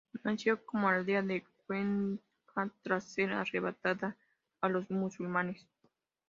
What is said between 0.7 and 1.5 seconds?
aldea de